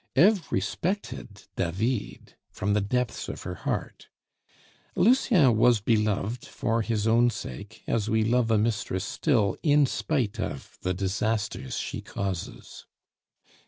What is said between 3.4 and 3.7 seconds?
her